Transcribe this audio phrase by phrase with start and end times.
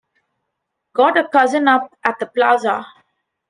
[0.93, 2.87] Got a cousin up at the Plaza.